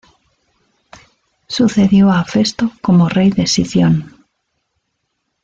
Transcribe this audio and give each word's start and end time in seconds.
Sucedió 1.47 2.09
a 2.09 2.25
Festo 2.25 2.71
como 2.81 3.07
rey 3.07 3.29
de 3.29 3.45
Sición. 3.45 4.25